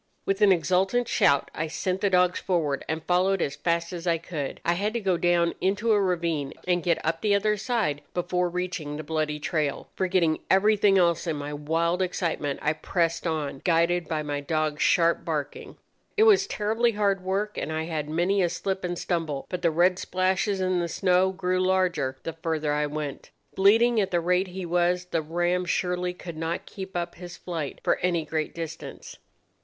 [0.25, 4.17] "With an exultant shout I sent the dogs forward, and followed as fast as I
[4.17, 4.59] could.
[4.65, 8.49] I had to go down into a ravine and get up the other side before
[8.49, 9.89] reaching the bloody trail.
[9.93, 15.23] Forgetting everything else in my wild excitement, I pressed on, guided by my dogs' sharp
[15.23, 15.77] barking.
[16.17, 19.69] It was terribly hard work, and I had many a slip and stumble; but the
[19.69, 23.29] red splashes in the snow grew larger the further I went.
[23.53, 27.79] Bleeding at the rate he was, the ram surely could not keep up his flight
[27.83, 29.19] for any great distance.